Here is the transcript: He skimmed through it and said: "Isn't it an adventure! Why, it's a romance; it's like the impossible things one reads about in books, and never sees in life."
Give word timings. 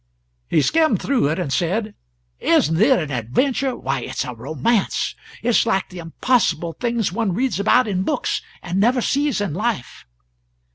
He 0.49 0.63
skimmed 0.63 0.99
through 0.99 1.27
it 1.27 1.37
and 1.37 1.53
said: 1.53 1.93
"Isn't 2.39 2.81
it 2.81 2.97
an 2.97 3.11
adventure! 3.11 3.75
Why, 3.75 3.99
it's 3.99 4.25
a 4.25 4.33
romance; 4.33 5.13
it's 5.43 5.63
like 5.63 5.89
the 5.89 5.99
impossible 5.99 6.73
things 6.73 7.11
one 7.11 7.35
reads 7.35 7.59
about 7.59 7.87
in 7.87 8.01
books, 8.01 8.41
and 8.63 8.79
never 8.79 9.01
sees 9.01 9.39
in 9.41 9.53
life." 9.53 10.07